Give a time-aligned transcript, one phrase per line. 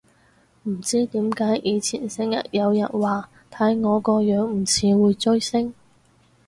[0.63, 5.75] 唔知點解以前成日有人話睇我個樣唔似會追星